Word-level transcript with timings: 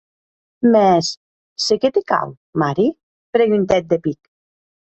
Mès, 0.75 1.11
se 1.67 1.77
qué 1.85 1.93
te 1.99 2.03
cau, 2.13 2.33
Mary?, 2.65 2.89
preguntèc 3.39 3.95
de 3.95 4.05
pic. 4.09 4.21